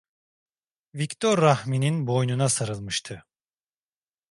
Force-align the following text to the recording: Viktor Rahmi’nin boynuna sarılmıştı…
Viktor 0.93 1.39
Rahmi’nin 1.41 2.07
boynuna 2.07 2.49
sarılmıştı… 2.49 3.25